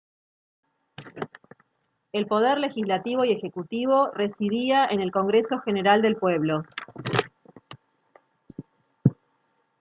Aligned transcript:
El 2.11 2.25
poder 2.25 2.57
legislativo 2.57 3.23
y 3.23 3.33
ejecutivo 3.33 4.07
residía 4.15 4.87
en 4.87 4.99
el 4.99 5.11
Congreso 5.11 5.59
General 5.59 6.01
del 6.01 6.15
Pueblo. 6.15 6.63